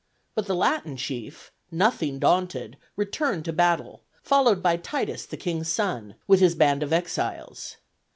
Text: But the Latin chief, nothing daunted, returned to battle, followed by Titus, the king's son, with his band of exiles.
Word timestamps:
But 0.33 0.47
the 0.47 0.55
Latin 0.55 0.97
chief, 0.97 1.51
nothing 1.69 2.17
daunted, 2.17 2.75
returned 2.95 3.45
to 3.45 3.53
battle, 3.53 4.01
followed 4.23 4.63
by 4.63 4.77
Titus, 4.77 5.27
the 5.27 5.37
king's 5.37 5.67
son, 5.69 6.15
with 6.25 6.39
his 6.39 6.55
band 6.55 6.81
of 6.81 6.91
exiles. 6.91 7.77